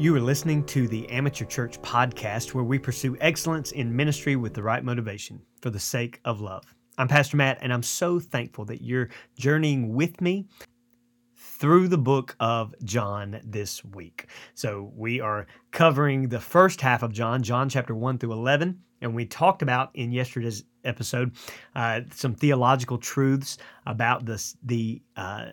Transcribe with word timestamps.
You 0.00 0.14
are 0.14 0.20
listening 0.20 0.62
to 0.66 0.86
the 0.86 1.10
Amateur 1.10 1.44
Church 1.44 1.82
podcast, 1.82 2.54
where 2.54 2.62
we 2.62 2.78
pursue 2.78 3.16
excellence 3.20 3.72
in 3.72 3.96
ministry 3.96 4.36
with 4.36 4.54
the 4.54 4.62
right 4.62 4.84
motivation 4.84 5.42
for 5.60 5.70
the 5.70 5.80
sake 5.80 6.20
of 6.24 6.40
love. 6.40 6.62
I'm 6.98 7.08
Pastor 7.08 7.36
Matt, 7.36 7.58
and 7.62 7.72
I'm 7.72 7.82
so 7.82 8.20
thankful 8.20 8.64
that 8.66 8.80
you're 8.80 9.08
journeying 9.36 9.92
with 9.94 10.20
me 10.20 10.46
through 11.34 11.88
the 11.88 11.98
book 11.98 12.36
of 12.38 12.76
John 12.84 13.40
this 13.42 13.84
week. 13.86 14.28
So, 14.54 14.92
we 14.94 15.20
are 15.20 15.48
covering 15.72 16.28
the 16.28 16.38
first 16.38 16.80
half 16.80 17.02
of 17.02 17.12
John, 17.12 17.42
John 17.42 17.68
chapter 17.68 17.96
1 17.96 18.18
through 18.18 18.34
11. 18.34 18.78
And 19.00 19.16
we 19.16 19.26
talked 19.26 19.62
about 19.62 19.90
in 19.94 20.12
yesterday's 20.12 20.62
episode 20.84 21.32
uh, 21.74 22.02
some 22.14 22.34
theological 22.34 22.98
truths 22.98 23.58
about 23.84 24.26
this, 24.26 24.56
the 24.62 25.02
uh, 25.16 25.46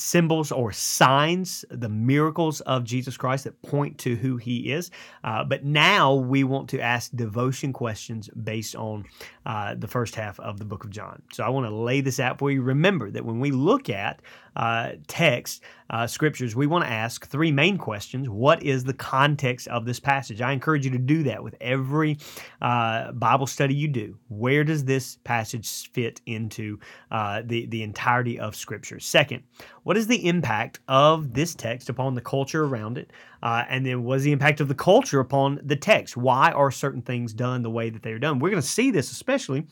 symbols 0.00 0.50
or 0.50 0.72
signs, 0.72 1.64
the 1.70 1.88
miracles 1.88 2.60
of 2.62 2.84
Jesus 2.84 3.16
Christ 3.16 3.44
that 3.44 3.60
point 3.62 3.98
to 3.98 4.16
who 4.16 4.36
he 4.38 4.72
is. 4.72 4.90
Uh, 5.22 5.44
but 5.44 5.64
now 5.64 6.14
we 6.14 6.42
want 6.42 6.68
to 6.70 6.80
ask 6.80 7.10
devotion 7.14 7.72
questions 7.72 8.28
based 8.30 8.74
on 8.74 9.04
uh, 9.44 9.74
the 9.74 9.86
first 9.86 10.14
half 10.14 10.40
of 10.40 10.58
the 10.58 10.64
book 10.64 10.84
of 10.84 10.90
John. 10.90 11.22
So 11.32 11.44
I 11.44 11.50
want 11.50 11.66
to 11.66 11.74
lay 11.74 12.00
this 12.00 12.18
out 12.18 12.38
for 12.38 12.50
you. 12.50 12.62
Remember 12.62 13.10
that 13.10 13.24
when 13.24 13.40
we 13.40 13.50
look 13.50 13.90
at 13.90 14.22
uh, 14.56 14.92
text, 15.06 15.62
uh, 15.90 16.06
scriptures, 16.06 16.54
we 16.54 16.66
want 16.66 16.84
to 16.84 16.90
ask 16.90 17.26
three 17.26 17.50
main 17.50 17.76
questions. 17.76 18.28
What 18.28 18.62
is 18.62 18.84
the 18.84 18.94
context 18.94 19.66
of 19.68 19.84
this 19.84 19.98
passage? 19.98 20.40
I 20.40 20.52
encourage 20.52 20.84
you 20.84 20.90
to 20.92 20.98
do 20.98 21.24
that 21.24 21.42
with 21.42 21.56
every 21.60 22.18
uh, 22.62 23.12
Bible 23.12 23.46
study 23.46 23.74
you 23.74 23.88
do. 23.88 24.16
Where 24.28 24.62
does 24.62 24.84
this 24.84 25.18
passage 25.24 25.90
fit 25.92 26.20
into 26.26 26.78
uh, 27.10 27.42
the, 27.44 27.66
the 27.66 27.82
entirety 27.82 28.38
of 28.38 28.54
Scripture? 28.54 29.00
Second, 29.00 29.42
what 29.82 29.96
is 29.96 30.06
the 30.06 30.28
impact 30.28 30.80
of 30.86 31.34
this 31.34 31.54
text 31.54 31.88
upon 31.88 32.14
the 32.14 32.20
culture 32.20 32.64
around 32.64 32.98
it? 32.98 33.12
Uh, 33.42 33.64
and 33.68 33.84
then 33.84 34.04
what 34.04 34.18
is 34.18 34.24
the 34.24 34.32
impact 34.32 34.60
of 34.60 34.68
the 34.68 34.74
culture 34.74 35.20
upon 35.20 35.60
the 35.64 35.76
text? 35.76 36.16
Why 36.16 36.52
are 36.52 36.70
certain 36.70 37.02
things 37.02 37.32
done 37.32 37.62
the 37.62 37.70
way 37.70 37.90
that 37.90 38.02
they 38.02 38.12
are 38.12 38.18
done? 38.18 38.38
We're 38.38 38.50
going 38.50 38.62
to 38.62 38.68
see 38.68 38.90
this 38.90 39.10
especially 39.10 39.66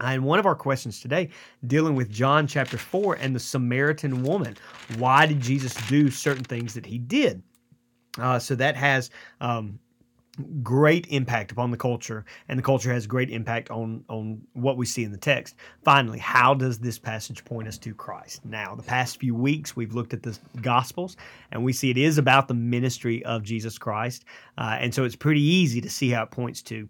and 0.00 0.24
one 0.24 0.38
of 0.38 0.46
our 0.46 0.54
questions 0.54 1.00
today, 1.00 1.30
dealing 1.66 1.94
with 1.94 2.10
John 2.10 2.46
chapter 2.46 2.76
4 2.76 3.14
and 3.14 3.34
the 3.34 3.40
Samaritan 3.40 4.22
woman. 4.22 4.56
Why 4.98 5.26
did 5.26 5.40
Jesus 5.40 5.74
do 5.88 6.10
certain 6.10 6.44
things 6.44 6.74
that 6.74 6.86
he 6.86 6.98
did? 6.98 7.42
Uh, 8.18 8.38
so 8.38 8.54
that 8.54 8.76
has 8.76 9.10
um, 9.40 9.78
great 10.62 11.06
impact 11.08 11.52
upon 11.52 11.70
the 11.70 11.76
culture, 11.76 12.24
and 12.48 12.58
the 12.58 12.62
culture 12.62 12.92
has 12.92 13.06
great 13.06 13.30
impact 13.30 13.70
on 13.70 14.04
on 14.08 14.40
what 14.52 14.76
we 14.76 14.86
see 14.86 15.04
in 15.04 15.12
the 15.12 15.18
text. 15.18 15.56
Finally, 15.84 16.18
how 16.18 16.54
does 16.54 16.78
this 16.78 16.98
passage 16.98 17.44
point 17.44 17.68
us 17.68 17.78
to 17.78 17.94
Christ? 17.94 18.44
Now, 18.44 18.74
the 18.74 18.82
past 18.82 19.18
few 19.18 19.34
weeks 19.34 19.76
we've 19.76 19.94
looked 19.94 20.12
at 20.12 20.22
the 20.22 20.38
Gospels, 20.60 21.16
and 21.52 21.64
we 21.64 21.72
see 21.72 21.90
it 21.90 21.98
is 21.98 22.18
about 22.18 22.48
the 22.48 22.54
ministry 22.54 23.24
of 23.24 23.42
Jesus 23.42 23.78
Christ, 23.78 24.24
uh, 24.58 24.76
and 24.80 24.94
so 24.94 25.04
it's 25.04 25.16
pretty 25.16 25.42
easy 25.42 25.80
to 25.80 25.90
see 25.90 26.10
how 26.10 26.24
it 26.24 26.30
points 26.30 26.62
to 26.62 26.88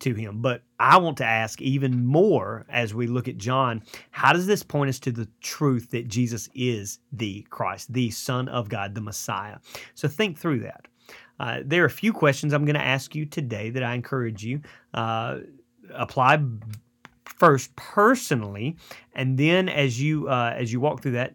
to 0.00 0.14
him. 0.14 0.40
But 0.40 0.62
I 0.78 0.96
want 0.98 1.16
to 1.18 1.24
ask 1.24 1.60
even 1.60 2.04
more 2.04 2.64
as 2.68 2.94
we 2.94 3.06
look 3.06 3.28
at 3.28 3.36
John, 3.36 3.82
how 4.10 4.32
does 4.32 4.46
this 4.46 4.62
point 4.62 4.90
us 4.90 4.98
to 5.00 5.12
the 5.12 5.28
truth 5.40 5.90
that 5.90 6.08
Jesus 6.08 6.48
is 6.54 7.00
the 7.12 7.46
Christ, 7.50 7.92
the 7.92 8.10
Son 8.10 8.48
of 8.48 8.68
God, 8.68 8.94
the 8.94 9.00
Messiah? 9.00 9.58
So 9.94 10.08
think 10.08 10.38
through 10.38 10.60
that. 10.60 10.86
Uh, 11.40 11.60
there 11.64 11.82
are 11.82 11.86
a 11.86 11.90
few 11.90 12.12
questions 12.12 12.52
I'm 12.52 12.64
going 12.64 12.74
to 12.74 12.80
ask 12.80 13.14
you 13.14 13.26
today 13.26 13.70
that 13.70 13.82
I 13.82 13.94
encourage 13.94 14.44
you 14.44 14.60
uh, 14.94 15.38
apply 15.94 16.42
first 17.24 17.74
personally, 17.76 18.76
and 19.14 19.38
then 19.38 19.68
as 19.68 20.00
you 20.00 20.28
uh, 20.28 20.54
as 20.56 20.72
you 20.72 20.80
walk 20.80 21.02
through 21.02 21.12
that 21.12 21.34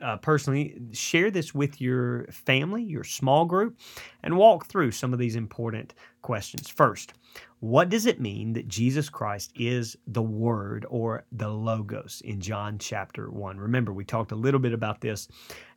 uh, 0.00 0.16
personally, 0.18 0.80
share 0.92 1.30
this 1.30 1.54
with 1.54 1.80
your 1.80 2.26
family, 2.26 2.82
your 2.82 3.04
small 3.04 3.44
group, 3.44 3.78
and 4.22 4.36
walk 4.36 4.66
through 4.66 4.92
some 4.92 5.12
of 5.12 5.18
these 5.18 5.34
important 5.36 5.94
questions. 6.22 6.68
First, 6.68 7.14
what 7.60 7.88
does 7.88 8.06
it 8.06 8.20
mean 8.20 8.52
that 8.52 8.68
Jesus 8.68 9.08
Christ 9.08 9.50
is 9.56 9.96
the 10.06 10.22
Word 10.22 10.86
or 10.88 11.24
the 11.32 11.48
Logos 11.48 12.22
in 12.24 12.40
John 12.40 12.78
chapter 12.78 13.30
one? 13.30 13.58
Remember, 13.58 13.92
we 13.92 14.04
talked 14.04 14.32
a 14.32 14.36
little 14.36 14.60
bit 14.60 14.72
about 14.72 15.00
this, 15.00 15.28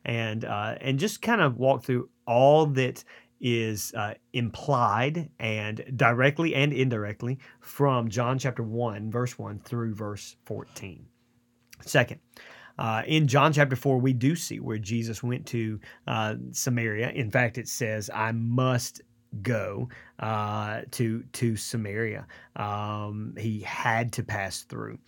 and 0.04 0.44
uh, 0.44 0.76
and 0.80 0.98
just 0.98 1.22
kind 1.22 1.40
of 1.40 1.58
walk 1.58 1.82
through 1.84 2.08
all 2.26 2.66
that 2.66 3.02
is 3.42 3.92
uh, 3.94 4.14
implied 4.32 5.28
and 5.40 5.84
directly 5.96 6.54
and 6.54 6.72
indirectly 6.72 7.38
from 7.60 8.08
John 8.08 8.38
chapter 8.38 8.62
1, 8.62 9.10
verse 9.10 9.38
1 9.38 9.58
through 9.58 9.94
verse 9.94 10.36
14. 10.44 11.04
Second, 11.82 12.20
uh, 12.78 13.02
in 13.06 13.26
John 13.26 13.52
chapter 13.52 13.76
4, 13.76 13.98
we 13.98 14.12
do 14.12 14.36
see 14.36 14.60
where 14.60 14.78
Jesus 14.78 15.22
went 15.22 15.44
to 15.46 15.80
uh, 16.06 16.36
Samaria. 16.52 17.10
In 17.10 17.30
fact, 17.30 17.58
it 17.58 17.68
says, 17.68 18.08
I 18.14 18.32
must 18.32 19.02
go 19.42 19.88
uh, 20.20 20.82
to 20.92 21.24
to 21.32 21.56
Samaria. 21.56 22.26
Um, 22.56 23.34
he 23.38 23.60
had 23.60 24.12
to 24.14 24.22
pass 24.22 24.62
through, 24.62 24.98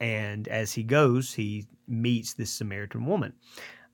and 0.00 0.48
as 0.48 0.72
he 0.72 0.82
goes, 0.82 1.32
he 1.32 1.66
meets 1.86 2.34
this 2.34 2.50
Samaritan 2.50 3.06
woman. 3.06 3.32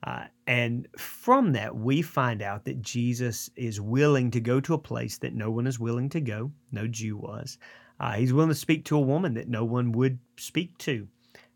Uh, 0.05 0.25
and 0.45 0.87
from 0.97 1.53
that, 1.53 1.75
we 1.75 2.01
find 2.01 2.43
out 2.43 2.65
that 2.65 2.81
Jesus 2.81 3.49
is 3.55 3.81
willing 3.81 4.29
to 4.31 4.39
go 4.39 4.59
to 4.61 4.75
a 4.75 4.79
place 4.79 5.17
that 5.17 5.33
no 5.33 5.49
one 5.49 5.65
is 5.65 5.79
willing 5.79 6.09
to 6.09 6.21
go, 6.21 6.51
no 6.71 6.87
Jew 6.87 7.17
was. 7.17 7.57
Uh, 7.99 8.13
he's 8.13 8.31
willing 8.31 8.49
to 8.49 8.55
speak 8.55 8.85
to 8.85 8.97
a 8.97 9.01
woman 9.01 9.33
that 9.33 9.47
no 9.47 9.65
one 9.65 9.91
would 9.93 10.19
speak 10.37 10.77
to. 10.79 11.07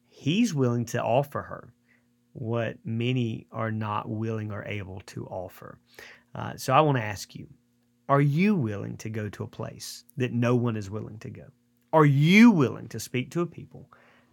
He's 0.08 0.54
willing 0.54 0.86
to 0.86 1.04
offer 1.04 1.42
her 1.44 1.74
what 2.34 2.78
many 2.84 3.46
are 3.52 3.72
not 3.72 4.10
willing 4.10 4.52
or 4.52 4.66
able 4.66 5.02
to 5.08 5.26
offer. 5.28 5.78
Uh, 6.34 6.54
so 6.56 6.74
I 6.74 6.82
want 6.82 6.98
to 6.98 7.04
ask 7.04 7.36
you 7.36 7.48
are 8.08 8.22
you 8.22 8.56
willing 8.56 8.98
to 8.98 9.10
go 9.10 9.30
to 9.30 9.44
a 9.44 9.48
place 9.48 10.04
that 10.18 10.34
no 10.34 10.56
one 10.56 10.76
is 10.76 10.90
willing 10.90 11.20
to 11.20 11.30
go? 11.30 11.46
Are 11.94 12.06
you 12.06 12.50
willing 12.50 12.88
to 12.88 13.00
speak 13.00 13.30
to 13.32 13.42
a 13.42 13.46
people 13.46 13.88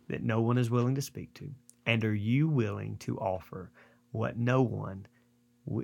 that 0.09 0.23
no 0.23 0.41
one 0.41 0.57
is 0.57 0.71
willing 0.71 0.95
to 0.95 1.03
speak 1.03 1.35
to? 1.35 1.51
And 1.85 2.03
are 2.03 2.15
you 2.15 2.49
willing 2.49 2.97
to 2.99 3.19
offer 3.19 3.71
what 4.13 4.37
no 4.37 4.63
one 4.63 5.07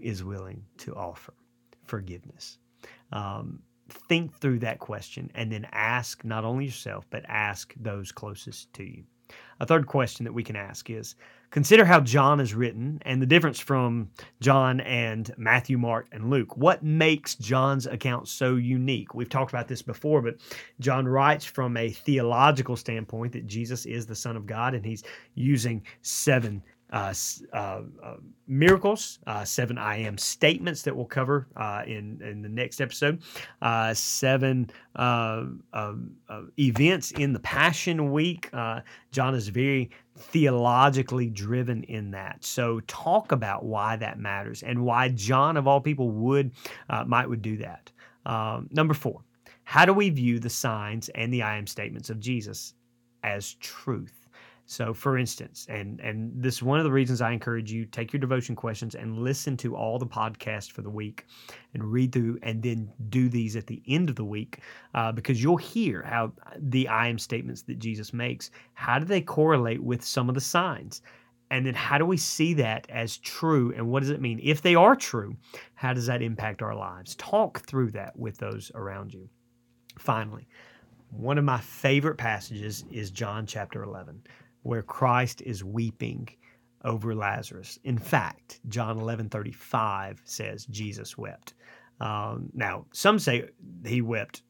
is 0.00 0.22
willing 0.24 0.64
to 0.78 0.94
offer 0.94 1.34
forgiveness. 1.84 2.58
Um, 3.12 3.60
think 4.08 4.34
through 4.34 4.60
that 4.60 4.78
question 4.78 5.30
and 5.34 5.50
then 5.52 5.66
ask 5.72 6.24
not 6.24 6.44
only 6.44 6.66
yourself, 6.66 7.06
but 7.10 7.24
ask 7.28 7.74
those 7.76 8.12
closest 8.12 8.72
to 8.74 8.84
you. 8.84 9.04
A 9.60 9.66
third 9.66 9.86
question 9.86 10.24
that 10.24 10.32
we 10.32 10.42
can 10.42 10.56
ask 10.56 10.90
is 10.90 11.14
consider 11.50 11.84
how 11.84 12.00
John 12.00 12.40
is 12.40 12.54
written 12.54 13.00
and 13.02 13.22
the 13.22 13.26
difference 13.26 13.58
from 13.58 14.10
John 14.40 14.80
and 14.80 15.32
Matthew, 15.38 15.78
Mark, 15.78 16.06
and 16.12 16.28
Luke. 16.28 16.56
What 16.56 16.82
makes 16.82 17.34
John's 17.36 17.86
account 17.86 18.28
so 18.28 18.56
unique? 18.56 19.14
We've 19.14 19.28
talked 19.28 19.52
about 19.52 19.68
this 19.68 19.80
before, 19.80 20.20
but 20.20 20.36
John 20.80 21.06
writes 21.06 21.44
from 21.44 21.76
a 21.76 21.90
theological 21.90 22.76
standpoint 22.76 23.32
that 23.32 23.46
Jesus 23.46 23.86
is 23.86 24.04
the 24.04 24.14
Son 24.14 24.36
of 24.36 24.46
God, 24.46 24.75
and 24.75 24.84
he's 24.84 25.04
using 25.34 25.82
seven 26.02 26.62
uh, 26.92 27.14
uh, 27.54 27.80
uh, 28.02 28.16
miracles, 28.46 29.18
uh, 29.26 29.44
seven 29.44 29.78
I 29.78 29.96
am 29.96 30.18
statements 30.18 30.82
that 30.82 30.94
we'll 30.94 31.06
cover 31.06 31.48
uh, 31.56 31.82
in 31.86 32.20
in 32.22 32.42
the 32.42 32.50
next 32.50 32.82
episode, 32.82 33.22
seven 33.94 34.70
um, 34.96 35.62
events 36.58 37.10
in 37.12 37.32
the 37.32 37.40
Passion 37.40 38.12
Week. 38.12 38.50
John 39.10 39.34
is 39.34 39.48
very 39.48 39.90
theologically 40.18 41.30
driven 41.30 41.82
in 41.84 42.10
that. 42.10 42.44
So 42.44 42.80
talk 42.80 43.32
about 43.32 43.64
why 43.64 43.96
that 43.96 44.18
matters 44.18 44.62
and 44.62 44.84
why 44.84 45.08
John 45.08 45.56
of 45.56 45.66
all 45.66 45.80
people 45.80 46.10
would 46.10 46.52
might 47.06 47.28
would 47.28 47.42
do 47.42 47.56
that. 47.56 47.90
Um, 48.26 48.68
number 48.70 48.94
four, 48.94 49.22
how 49.64 49.86
do 49.86 49.94
we 49.94 50.10
view 50.10 50.38
the 50.38 50.50
signs 50.50 51.08
and 51.10 51.32
the 51.32 51.42
I 51.42 51.56
am 51.56 51.66
statements 51.66 52.10
of 52.10 52.20
Jesus 52.20 52.74
as 53.24 53.54
truth? 53.54 54.21
So, 54.72 54.94
for 54.94 55.19
instance, 55.19 55.66
and 55.69 56.00
and 56.00 56.32
this 56.34 56.54
is 56.54 56.62
one 56.62 56.78
of 56.78 56.84
the 56.84 56.90
reasons 56.90 57.20
I 57.20 57.32
encourage 57.32 57.70
you 57.70 57.84
take 57.84 58.10
your 58.10 58.20
devotion 58.20 58.56
questions 58.56 58.94
and 58.94 59.19
listen 59.19 59.54
to 59.58 59.76
all 59.76 59.98
the 59.98 60.06
podcasts 60.06 60.72
for 60.72 60.80
the 60.80 60.88
week, 60.88 61.26
and 61.74 61.84
read 61.84 62.10
through, 62.10 62.38
and 62.42 62.62
then 62.62 62.90
do 63.10 63.28
these 63.28 63.54
at 63.54 63.66
the 63.66 63.82
end 63.86 64.08
of 64.08 64.16
the 64.16 64.24
week, 64.24 64.60
uh, 64.94 65.12
because 65.12 65.42
you'll 65.42 65.58
hear 65.58 66.02
how 66.04 66.32
the 66.56 66.88
I 66.88 67.08
am 67.08 67.19
statements 67.19 67.60
that 67.64 67.80
Jesus 67.80 68.14
makes. 68.14 68.50
How 68.72 68.98
do 68.98 69.04
they 69.04 69.20
correlate 69.20 69.82
with 69.82 70.02
some 70.02 70.30
of 70.30 70.34
the 70.34 70.40
signs? 70.40 71.02
And 71.50 71.66
then 71.66 71.75
how 71.75 71.98
do 71.98 72.06
we 72.06 72.16
see 72.16 72.54
that 72.54 72.86
as 72.88 73.18
true? 73.18 73.75
And 73.76 73.90
what 73.90 74.00
does 74.00 74.08
it 74.08 74.22
mean? 74.22 74.40
If 74.42 74.62
they 74.62 74.75
are 74.75 74.96
true, 74.96 75.36
how 75.75 75.92
does 75.92 76.06
that 76.06 76.22
impact 76.22 76.62
our 76.62 76.75
lives? 76.75 77.14
Talk 77.16 77.60
through 77.60 77.90
that 77.90 78.18
with 78.18 78.38
those 78.38 78.72
around 78.75 79.12
you. 79.12 79.28
Finally, 79.98 80.48
one 81.10 81.36
of 81.36 81.44
my 81.44 81.60
favorite 81.60 82.16
passages 82.16 82.86
is 82.90 83.10
John 83.10 83.44
chapter 83.44 83.82
11 83.82 84.22
where 84.62 84.82
Christ 84.82 85.43
is 85.43 85.64
weeping 85.64 86.29
over 86.85 87.14
Lazarus. 87.14 87.79
In 87.85 87.99
fact, 87.99 88.61
John 88.69 88.99
11 88.99 89.29
35 89.29 90.23
says 90.25 90.67
Jesus 90.67 91.17
wept. 91.17 91.55
Um, 92.00 92.50
now, 92.53 92.87
some 92.93 93.19
say 93.19 93.49
he 93.87 94.03
wept 94.03 94.43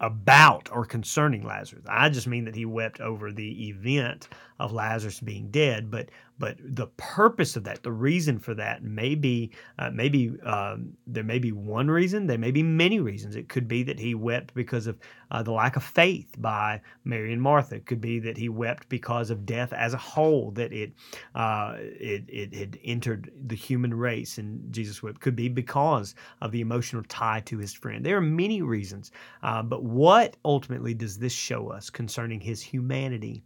about 0.00 0.68
or 0.72 0.84
concerning 0.84 1.46
Lazarus. 1.46 1.84
I 1.88 2.08
just 2.08 2.26
mean 2.26 2.44
that 2.44 2.54
he 2.54 2.66
wept 2.66 3.00
over 3.00 3.32
the 3.32 3.68
event 3.68 4.28
of 4.58 4.72
Lazarus 4.72 5.20
being 5.20 5.50
dead, 5.50 5.90
but 5.90 6.10
but 6.38 6.56
the 6.60 6.88
purpose 6.98 7.56
of 7.56 7.64
that, 7.64 7.82
the 7.82 7.92
reason 7.92 8.38
for 8.38 8.52
that, 8.54 8.82
may 8.82 9.14
be 9.14 9.52
uh, 9.78 9.90
maybe 9.90 10.38
um, 10.42 10.92
there 11.06 11.24
may 11.24 11.38
be 11.38 11.52
one 11.52 11.90
reason, 11.90 12.26
there 12.26 12.36
may 12.36 12.50
be 12.50 12.62
many 12.62 13.00
reasons. 13.00 13.36
It 13.36 13.48
could 13.48 13.66
be 13.66 13.82
that 13.84 13.98
he 13.98 14.14
wept 14.14 14.52
because 14.52 14.86
of 14.86 14.98
uh, 15.30 15.42
the 15.42 15.52
lack 15.52 15.76
of 15.76 15.82
faith 15.82 16.28
by 16.38 16.82
Mary 17.04 17.32
and 17.32 17.40
Martha. 17.40 17.76
It 17.76 17.86
could 17.86 18.02
be 18.02 18.18
that 18.20 18.36
he 18.36 18.50
wept 18.50 18.88
because 18.90 19.30
of 19.30 19.46
death 19.46 19.72
as 19.72 19.94
a 19.94 19.98
whole, 19.98 20.50
that 20.52 20.72
it 20.72 20.92
uh, 21.34 21.76
it 21.78 22.24
it 22.28 22.54
had 22.54 22.78
entered 22.84 23.32
the 23.46 23.56
human 23.56 23.94
race, 23.94 24.36
and 24.36 24.72
Jesus 24.72 25.02
wept. 25.02 25.20
Could 25.20 25.36
be 25.36 25.48
because 25.48 26.14
of 26.42 26.52
the 26.52 26.60
emotional 26.60 27.02
tie 27.08 27.40
to 27.46 27.58
his 27.58 27.72
friend. 27.72 28.04
There 28.04 28.16
are 28.16 28.20
many 28.20 28.60
reasons, 28.60 29.10
uh, 29.42 29.62
but 29.62 29.84
what 29.84 30.36
ultimately 30.44 30.92
does 30.92 31.18
this 31.18 31.32
show 31.32 31.68
us 31.68 31.88
concerning 31.88 32.40
his 32.40 32.60
humanity? 32.60 33.42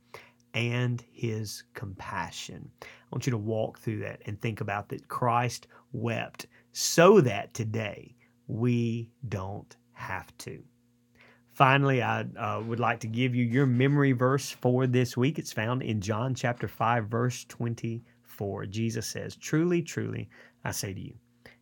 And 0.54 1.04
his 1.12 1.64
compassion. 1.74 2.70
I 2.82 2.86
want 3.12 3.26
you 3.26 3.30
to 3.32 3.38
walk 3.38 3.78
through 3.78 4.00
that 4.00 4.20
and 4.26 4.40
think 4.40 4.60
about 4.60 4.88
that 4.88 5.08
Christ 5.08 5.66
wept 5.92 6.46
so 6.72 7.20
that 7.20 7.54
today 7.54 8.14
we 8.46 9.10
don't 9.28 9.76
have 9.92 10.36
to. 10.38 10.62
Finally, 11.52 12.02
I 12.02 12.22
uh, 12.38 12.62
would 12.66 12.80
like 12.80 13.00
to 13.00 13.06
give 13.06 13.34
you 13.34 13.44
your 13.44 13.66
memory 13.66 14.12
verse 14.12 14.50
for 14.50 14.86
this 14.86 15.16
week. 15.16 15.38
It's 15.38 15.52
found 15.52 15.82
in 15.82 16.00
John 16.00 16.34
chapter 16.34 16.66
5, 16.66 17.06
verse 17.06 17.44
24. 17.48 18.66
Jesus 18.66 19.06
says, 19.06 19.36
Truly, 19.36 19.82
truly, 19.82 20.30
I 20.64 20.70
say 20.70 20.94
to 20.94 21.00
you, 21.00 21.14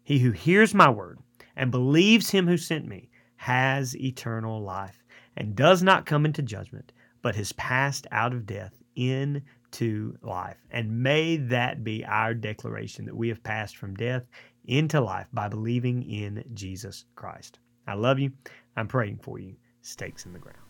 he 0.05 0.19
who 0.19 0.31
hears 0.31 0.75
my 0.75 0.88
word 0.88 1.19
and 1.56 1.70
believes 1.70 2.31
him 2.31 2.46
who 2.46 2.56
sent 2.56 2.87
me 2.87 3.08
has 3.37 3.96
eternal 3.96 4.62
life 4.62 5.02
and 5.37 5.56
does 5.56 5.82
not 5.82 6.06
come 6.06 6.25
into 6.25 6.43
judgment, 6.43 6.93
but 7.29 7.37
has 7.37 7.53
passed 7.53 8.07
out 8.11 8.33
of 8.33 8.47
death 8.47 8.73
into 8.97 10.17
life. 10.23 10.57
And 10.71 11.03
may 11.03 11.37
that 11.37 11.85
be 11.85 12.03
our 12.07 12.33
declaration 12.33 13.05
that 13.05 13.15
we 13.15 13.29
have 13.29 13.43
passed 13.43 13.77
from 13.77 13.95
death 13.97 14.23
into 14.65 14.99
life 14.99 15.27
by 15.35 15.47
believing 15.47 16.03
in 16.11 16.43
Jesus 16.55 17.05
Christ. 17.17 17.59
I 17.87 17.93
love 17.97 18.19
you. 18.19 18.33
I'm 18.79 18.89
praying 18.89 19.19
for 19.23 19.39
you. 19.39 19.57
Stakes 19.83 20.25
in 20.25 20.33
the 20.33 20.39
ground. 20.39 20.68